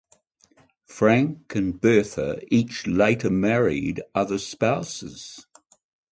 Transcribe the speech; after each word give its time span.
Frank 0.87 1.53
and 1.55 1.79
Bertha 1.79 2.41
each 2.47 2.87
later 2.87 3.29
married 3.29 4.01
other 4.15 4.39
spouses. 4.39 5.45